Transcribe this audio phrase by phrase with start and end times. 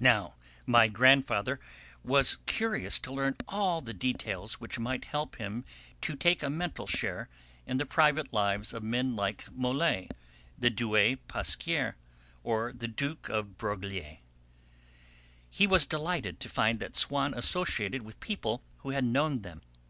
[0.00, 0.34] Now
[0.66, 1.58] my grandfather
[2.04, 5.64] was curious to learn all the little details which might help him
[6.02, 7.30] to take a mental share
[7.66, 10.08] in the private lives of men like Mole,
[10.58, 11.96] the Duc Pasquier,
[12.44, 14.20] or the Duc de Broglie.
[15.48, 19.62] He was delighted to find that Swann associated with people who had known them.